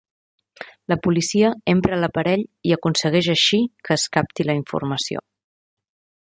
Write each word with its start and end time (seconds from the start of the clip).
La 0.93 0.95
policia 1.07 1.51
empra 1.73 1.99
l'aparell 1.99 2.45
i 2.71 2.75
aconsegueix 2.77 3.31
així 3.35 3.61
que 3.89 3.97
es 3.99 4.09
capti 4.19 4.47
la 4.51 4.59
informació. 4.63 5.25